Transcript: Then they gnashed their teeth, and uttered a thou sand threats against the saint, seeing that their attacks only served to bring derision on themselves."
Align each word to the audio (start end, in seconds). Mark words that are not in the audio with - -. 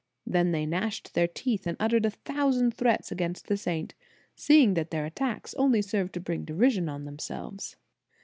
Then 0.25 0.51
they 0.51 0.65
gnashed 0.65 1.13
their 1.13 1.27
teeth, 1.27 1.67
and 1.67 1.77
uttered 1.79 2.07
a 2.07 2.11
thou 2.25 2.49
sand 2.49 2.73
threats 2.73 3.11
against 3.11 3.45
the 3.45 3.55
saint, 3.55 3.93
seeing 4.35 4.73
that 4.73 4.89
their 4.89 5.05
attacks 5.05 5.53
only 5.59 5.83
served 5.83 6.13
to 6.13 6.19
bring 6.19 6.43
derision 6.43 6.89
on 6.89 7.05
themselves." 7.05 7.75